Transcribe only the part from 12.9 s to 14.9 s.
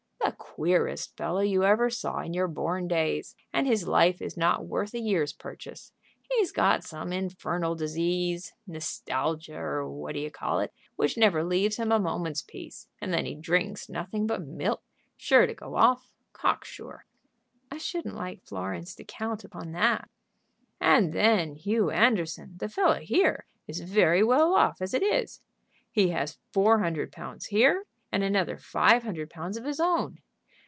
and then he drinks nothing but milk.